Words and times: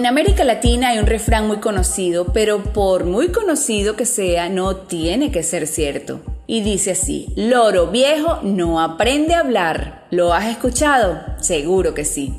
En 0.00 0.06
América 0.06 0.44
Latina 0.44 0.88
hay 0.88 0.98
un 0.98 1.06
refrán 1.06 1.46
muy 1.46 1.58
conocido, 1.58 2.32
pero 2.32 2.62
por 2.62 3.04
muy 3.04 3.28
conocido 3.32 3.96
que 3.96 4.06
sea, 4.06 4.48
no 4.48 4.76
tiene 4.76 5.30
que 5.30 5.42
ser 5.42 5.66
cierto. 5.66 6.22
Y 6.46 6.62
dice 6.62 6.92
así, 6.92 7.34
loro 7.36 7.88
viejo 7.88 8.38
no 8.42 8.80
aprende 8.80 9.34
a 9.34 9.40
hablar. 9.40 10.06
¿Lo 10.10 10.32
has 10.32 10.46
escuchado? 10.46 11.20
Seguro 11.40 11.92
que 11.92 12.06
sí. 12.06 12.34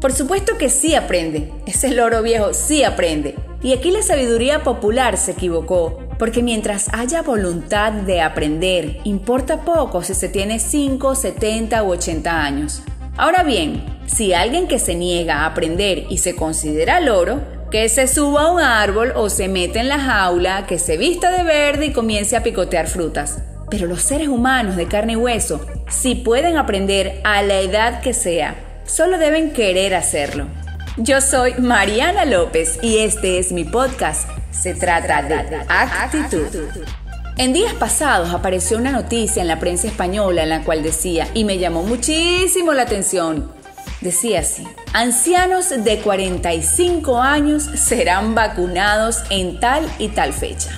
Por 0.00 0.12
supuesto 0.12 0.56
que 0.56 0.68
sí 0.68 0.94
aprende. 0.94 1.52
Ese 1.66 1.92
loro 1.92 2.22
viejo 2.22 2.54
sí 2.54 2.84
aprende. 2.84 3.34
Y 3.60 3.72
aquí 3.72 3.90
la 3.90 4.02
sabiduría 4.02 4.62
popular 4.62 5.16
se 5.16 5.32
equivocó, 5.32 5.98
porque 6.16 6.44
mientras 6.44 6.90
haya 6.92 7.22
voluntad 7.22 7.90
de 7.90 8.20
aprender, 8.20 8.98
importa 9.02 9.64
poco 9.64 10.04
si 10.04 10.14
se 10.14 10.28
tiene 10.28 10.60
5, 10.60 11.16
70 11.16 11.82
u 11.82 11.90
80 11.90 12.40
años. 12.40 12.82
Ahora 13.20 13.42
bien, 13.42 13.84
si 14.06 14.32
alguien 14.32 14.66
que 14.66 14.78
se 14.78 14.94
niega 14.94 15.40
a 15.40 15.46
aprender 15.46 16.06
y 16.08 16.16
se 16.16 16.34
considera 16.34 17.00
loro, 17.00 17.42
que 17.70 17.86
se 17.90 18.06
suba 18.06 18.44
a 18.44 18.50
un 18.50 18.60
árbol 18.62 19.12
o 19.14 19.28
se 19.28 19.46
mete 19.46 19.78
en 19.78 19.90
la 19.90 19.98
jaula, 19.98 20.64
que 20.66 20.78
se 20.78 20.96
vista 20.96 21.30
de 21.30 21.42
verde 21.42 21.84
y 21.84 21.92
comience 21.92 22.34
a 22.34 22.42
picotear 22.42 22.86
frutas. 22.86 23.42
Pero 23.68 23.86
los 23.86 24.00
seres 24.00 24.28
humanos 24.28 24.74
de 24.76 24.88
carne 24.88 25.12
y 25.12 25.16
hueso 25.16 25.66
sí 25.90 26.14
pueden 26.14 26.56
aprender 26.56 27.20
a 27.22 27.42
la 27.42 27.60
edad 27.60 28.00
que 28.00 28.14
sea, 28.14 28.54
solo 28.86 29.18
deben 29.18 29.52
querer 29.52 29.94
hacerlo. 29.94 30.46
Yo 30.96 31.20
soy 31.20 31.52
Mariana 31.58 32.24
López 32.24 32.78
y 32.80 33.00
este 33.00 33.38
es 33.38 33.52
mi 33.52 33.64
podcast. 33.64 34.30
Se 34.50 34.72
trata 34.72 35.20
de 35.20 35.56
actitud. 35.68 36.46
En 37.36 37.52
días 37.52 37.72
pasados 37.74 38.34
apareció 38.34 38.76
una 38.76 38.92
noticia 38.92 39.40
en 39.40 39.48
la 39.48 39.58
prensa 39.58 39.86
española 39.86 40.42
en 40.42 40.50
la 40.50 40.64
cual 40.64 40.82
decía, 40.82 41.28
y 41.32 41.44
me 41.44 41.58
llamó 41.58 41.82
muchísimo 41.82 42.72
la 42.74 42.82
atención, 42.82 43.50
decía 44.00 44.40
así, 44.40 44.66
ancianos 44.92 45.70
de 45.70 46.00
45 46.00 47.20
años 47.20 47.62
serán 47.62 48.34
vacunados 48.34 49.22
en 49.30 49.58
tal 49.58 49.90
y 49.98 50.08
tal 50.08 50.32
fecha. 50.32 50.70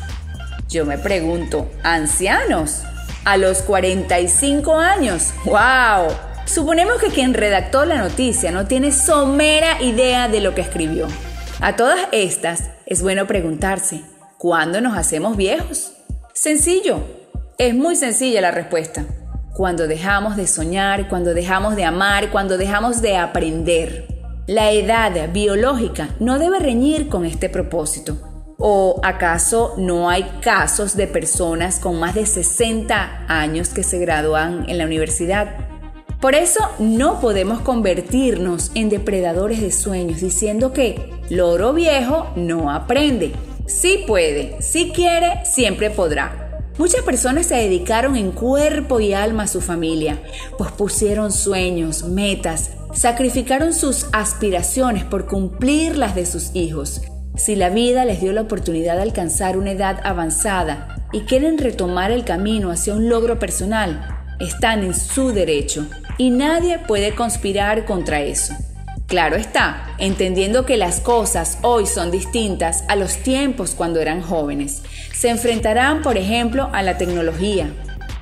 Yo 0.69 0.87
me 0.87 0.99
pregunto, 0.99 1.71
¿ancianos? 1.83 2.83
A 3.25 3.37
los 3.37 3.63
45 3.63 4.79
años. 4.79 5.33
¡Wow! 5.45 6.15
Suponemos 6.47 6.99
que 6.99 7.09
quien 7.09 7.35
redactó 7.35 7.85
la 7.85 7.99
noticia 7.99 8.51
no 8.51 8.67
tiene 8.67 8.91
somera 8.91 9.83
idea 9.83 10.29
de 10.29 10.41
lo 10.41 10.55
que 10.55 10.63
escribió. 10.63 11.09
A 11.61 11.77
todas 11.77 12.09
estas 12.13 12.71
es 12.87 13.03
bueno 13.03 13.27
preguntarse, 13.27 14.03
¿cuándo 14.39 14.81
nos 14.81 14.97
hacemos 14.97 15.37
viejos? 15.37 15.93
Sencillo, 16.43 17.05
es 17.57 17.73
muy 17.73 17.95
sencilla 17.95 18.41
la 18.41 18.51
respuesta. 18.51 19.05
Cuando 19.55 19.87
dejamos 19.87 20.35
de 20.35 20.49
soñar, 20.49 21.09
cuando 21.09 21.35
dejamos 21.35 21.77
de 21.77 21.85
amar, 21.85 22.33
cuando 22.33 22.59
dejamos 22.59 23.01
de 23.01 23.17
aprender. 23.17 24.09
La 24.49 24.73
edad 24.73 25.33
biológica 25.33 26.09
no 26.19 26.41
debe 26.41 26.59
reñir 26.59 27.09
con 27.09 27.25
este 27.25 27.49
propósito. 27.49 28.19
¿O 28.59 28.99
acaso 29.05 29.75
no 29.79 30.11
hay 30.11 30.25
casos 30.41 30.97
de 30.97 31.07
personas 31.07 31.79
con 31.79 32.01
más 32.01 32.17
de 32.17 32.27
60 32.27 33.27
años 33.29 33.69
que 33.69 33.85
se 33.85 34.01
gradúan 34.01 34.69
en 34.69 34.79
la 34.79 34.87
universidad? 34.87 35.47
Por 36.21 36.35
eso 36.35 36.59
no 36.81 37.21
podemos 37.21 37.61
convertirnos 37.61 38.73
en 38.75 38.89
depredadores 38.89 39.61
de 39.61 39.71
sueños 39.71 40.21
diciendo 40.21 40.73
que 40.73 41.09
loro 41.31 41.73
viejo 41.73 42.33
no 42.35 42.73
aprende. 42.73 43.33
Sí 43.73 44.05
puede, 44.07 44.61
si 44.61 44.91
quiere, 44.91 45.45
siempre 45.45 45.91
podrá. 45.91 46.61
Muchas 46.79 47.03
personas 47.03 47.47
se 47.47 47.57
dedicaron 47.57 48.17
en 48.17 48.31
cuerpo 48.31 49.01
y 49.01 49.15
alma 49.15 49.45
a 49.45 49.49
su 49.49 49.61
familia, 49.61 50.23
pues 50.59 50.71
pusieron 50.73 51.33
sueños, 51.33 52.05
metas, 52.05 52.73
sacrificaron 52.93 53.73
sus 53.73 54.07
aspiraciones 54.13 55.05
por 55.05 55.27
cumplir 55.27 55.97
las 55.97 56.15
de 56.15 56.27
sus 56.27 56.55
hijos. 56.55 57.01
Si 57.35 57.57
la 57.57 57.71
vida 57.71 58.05
les 58.05 58.21
dio 58.21 58.33
la 58.33 58.43
oportunidad 58.43 58.97
de 58.97 59.03
alcanzar 59.03 59.57
una 59.57 59.73
edad 59.73 60.01
avanzada 60.05 61.09
y 61.11 61.23
quieren 61.23 61.57
retomar 61.57 62.11
el 62.11 62.25
camino 62.25 62.71
hacia 62.71 62.95
un 62.95 63.09
logro 63.09 63.39
personal, 63.39 64.07
están 64.39 64.85
en 64.85 64.95
su 64.95 65.33
derecho 65.33 65.87
y 66.19 66.31
nadie 66.31 66.79
puede 66.79 67.15
conspirar 67.15 67.87
contra 67.87 68.21
eso. 68.21 68.55
Claro 69.13 69.37
está, 69.37 69.95
entendiendo 69.99 70.65
que 70.65 70.79
las 70.79 71.01
cosas 71.01 71.59
hoy 71.61 71.85
son 71.85 72.11
distintas 72.11 72.83
a 72.89 72.97
los 72.97 73.19
tiempos 73.19 73.75
cuando 73.75 74.01
eran 74.01 74.23
jóvenes. 74.23 74.81
Se 75.15 75.29
enfrentarán, 75.29 76.01
por 76.01 76.17
ejemplo, 76.17 76.71
a 76.73 76.83
la 76.83 76.97
tecnología. 76.97 77.71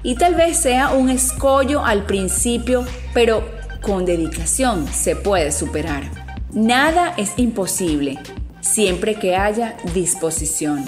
Y 0.02 0.16
tal 0.16 0.34
vez 0.34 0.56
sea 0.56 0.88
un 0.90 1.08
escollo 1.08 1.84
al 1.84 2.06
principio, 2.06 2.84
pero 3.14 3.48
con 3.80 4.04
dedicación 4.04 4.88
se 4.88 5.14
puede 5.14 5.52
superar. 5.52 6.10
Nada 6.52 7.14
es 7.16 7.34
imposible, 7.36 8.18
siempre 8.60 9.14
que 9.14 9.36
haya 9.36 9.76
disposición. 9.94 10.84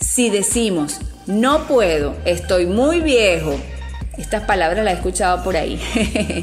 Si 0.00 0.30
decimos, 0.30 0.98
no 1.28 1.68
puedo, 1.68 2.16
estoy 2.24 2.66
muy 2.66 3.02
viejo, 3.02 3.54
estas 4.18 4.42
palabras 4.42 4.84
las 4.84 4.94
he 4.94 4.96
escuchado 4.96 5.44
por 5.44 5.56
ahí. 5.56 5.80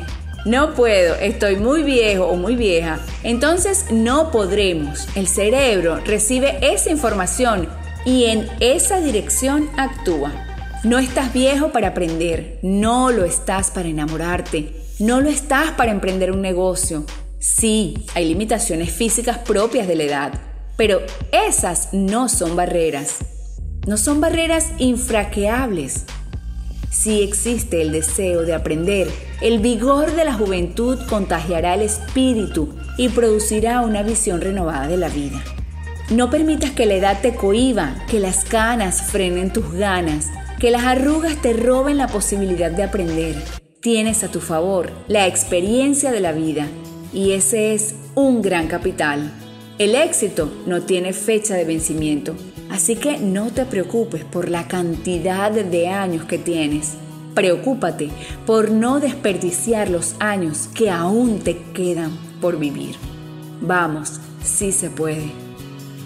no 0.46 0.74
puedo, 0.74 1.16
estoy 1.16 1.58
muy 1.58 1.84
viejo 1.84 2.26
o 2.26 2.36
muy 2.36 2.56
vieja, 2.56 3.00
entonces 3.24 3.86
no 3.92 4.32
podremos. 4.32 5.08
El 5.16 5.28
cerebro 5.28 5.98
recibe 6.04 6.58
esa 6.62 6.90
información 6.90 7.70
y 8.06 8.26
en 8.26 8.48
esa 8.60 9.00
dirección 9.00 9.70
actúa. 9.78 10.32
No 10.84 10.98
estás 10.98 11.32
viejo 11.32 11.72
para 11.72 11.90
aprender, 11.90 12.58
no 12.64 13.12
lo 13.12 13.24
estás 13.24 13.70
para 13.70 13.88
enamorarte, 13.88 14.74
no 15.00 15.22
lo 15.22 15.30
estás 15.30 15.72
para 15.72 15.92
emprender 15.92 16.32
un 16.32 16.42
negocio. 16.42 17.06
Sí, 17.38 18.06
hay 18.16 18.26
limitaciones 18.26 18.92
físicas 18.92 19.38
propias 19.38 19.88
de 19.88 19.96
la 19.96 20.04
edad, 20.04 20.34
pero 20.78 21.02
esas 21.32 21.90
no 21.94 22.30
son 22.30 22.56
barreras. 22.56 23.18
No 23.88 23.98
son 23.98 24.22
barreras 24.22 24.72
infraqueables. 24.80 26.06
Si 26.92 27.22
existe 27.22 27.82
el 27.82 27.94
deseo 27.94 28.42
de 28.42 28.54
aprender, 28.54 29.08
el 29.42 29.60
vigor 29.60 30.14
de 30.14 30.26
la 30.26 30.34
juventud 30.34 31.00
contagiará 31.10 31.76
el 31.76 31.84
espíritu 31.84 32.76
y 32.98 33.08
producirá 33.08 33.80
una 33.80 34.04
visión 34.04 34.42
renovada 34.42 34.88
de 34.88 34.98
la 34.98 35.08
vida. 35.08 35.42
No 36.10 36.30
permitas 36.30 36.72
que 36.72 36.86
la 36.86 36.96
edad 36.96 37.22
te 37.22 37.34
cohiba, 37.34 37.96
que 38.10 38.20
las 38.20 38.44
canas 38.44 39.04
frenen 39.04 39.54
tus 39.54 39.72
ganas, 39.72 40.28
que 40.60 40.70
las 40.70 40.84
arrugas 40.84 41.42
te 41.42 41.54
roben 41.54 41.98
la 41.98 42.08
posibilidad 42.08 42.70
de 42.70 42.84
aprender. 42.84 43.42
Tienes 43.80 44.26
a 44.26 44.28
tu 44.28 44.42
favor 44.42 44.92
la 45.08 45.28
experiencia 45.28 46.12
de 46.12 46.20
la 46.20 46.34
vida 46.34 46.68
y 47.14 47.32
ese 47.32 47.74
es 47.74 47.96
un 48.16 48.42
gran 48.42 48.68
capital. 48.68 49.32
El 49.80 49.96
éxito 49.96 50.52
no 50.68 50.82
tiene 50.82 51.14
fecha 51.14 51.56
de 51.56 51.64
vencimiento, 51.64 52.36
así 52.72 52.96
que 52.96 53.18
no 53.18 53.52
te 53.52 53.66
preocupes 53.66 54.24
por 54.24 54.50
la 54.50 54.68
cantidad 54.68 55.52
de 55.52 55.88
años 55.90 56.26
que 56.26 56.38
tienes. 56.38 56.94
Preocúpate 57.36 58.10
por 58.46 58.72
no 58.72 59.00
desperdiciar 59.00 59.90
los 59.90 60.16
años 60.20 60.70
que 60.74 60.90
aún 60.90 61.40
te 61.40 61.58
quedan 61.74 62.12
por 62.42 62.58
vivir. 62.58 62.96
Vamos, 63.62 64.20
sí 64.44 64.72
se 64.72 64.90
puede. 64.90 65.32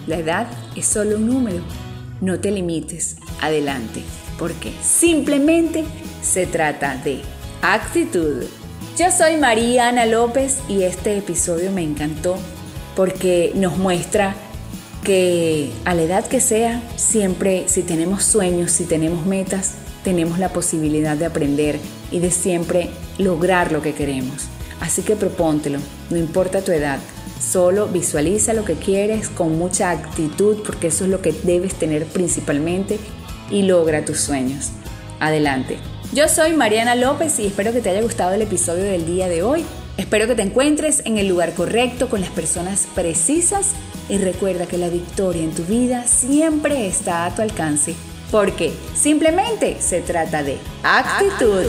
La 0.07 0.17
edad 0.17 0.47
es 0.75 0.85
solo 0.85 1.17
un 1.17 1.27
número. 1.27 1.63
No 2.21 2.39
te 2.39 2.51
limites. 2.51 3.17
Adelante, 3.41 4.01
porque 4.37 4.71
simplemente 4.81 5.83
se 6.21 6.45
trata 6.45 6.97
de 6.97 7.21
actitud. 7.61 8.43
Yo 8.97 9.11
soy 9.11 9.37
María 9.37 9.89
Ana 9.89 10.05
López 10.05 10.59
y 10.69 10.83
este 10.83 11.17
episodio 11.17 11.71
me 11.71 11.81
encantó 11.81 12.37
porque 12.95 13.51
nos 13.55 13.77
muestra 13.77 14.35
que 15.05 15.71
a 15.85 15.93
la 15.93 16.01
edad 16.01 16.27
que 16.27 16.41
sea, 16.41 16.81
siempre 16.97 17.65
si 17.67 17.83
tenemos 17.83 18.23
sueños, 18.23 18.71
si 18.71 18.83
tenemos 18.83 19.25
metas, 19.25 19.75
tenemos 20.03 20.39
la 20.39 20.49
posibilidad 20.49 21.15
de 21.15 21.27
aprender 21.27 21.79
y 22.11 22.19
de 22.19 22.31
siempre 22.31 22.89
lograr 23.17 23.71
lo 23.71 23.81
que 23.81 23.93
queremos. 23.93 24.47
Así 24.81 25.03
que 25.03 25.15
propóntelo, 25.15 25.79
no 26.09 26.17
importa 26.17 26.61
tu 26.61 26.71
edad, 26.71 26.99
solo 27.39 27.87
visualiza 27.87 28.53
lo 28.53 28.65
que 28.65 28.73
quieres 28.73 29.29
con 29.29 29.57
mucha 29.57 29.91
actitud 29.91 30.57
porque 30.65 30.87
eso 30.87 31.05
es 31.05 31.11
lo 31.11 31.21
que 31.21 31.31
debes 31.31 31.75
tener 31.75 32.05
principalmente 32.05 32.99
y 33.49 33.61
logra 33.61 34.03
tus 34.03 34.19
sueños. 34.19 34.71
Adelante. 35.19 35.77
Yo 36.13 36.27
soy 36.27 36.53
Mariana 36.53 36.95
López 36.95 37.39
y 37.39 37.45
espero 37.45 37.71
que 37.71 37.81
te 37.81 37.91
haya 37.91 38.01
gustado 38.01 38.33
el 38.33 38.41
episodio 38.41 38.83
del 38.83 39.05
día 39.05 39.27
de 39.27 39.43
hoy. 39.43 39.63
Espero 39.97 40.27
que 40.27 40.35
te 40.35 40.41
encuentres 40.41 41.03
en 41.05 41.19
el 41.19 41.27
lugar 41.27 41.53
correcto 41.53 42.09
con 42.09 42.21
las 42.21 42.31
personas 42.31 42.87
precisas 42.95 43.73
y 44.09 44.17
recuerda 44.17 44.65
que 44.65 44.77
la 44.77 44.89
victoria 44.89 45.43
en 45.43 45.51
tu 45.51 45.63
vida 45.63 46.05
siempre 46.05 46.87
está 46.87 47.25
a 47.25 47.35
tu 47.35 47.41
alcance 47.41 47.95
porque 48.31 48.73
simplemente 48.95 49.77
se 49.79 50.01
trata 50.01 50.43
de 50.43 50.57
actitud. 50.83 51.65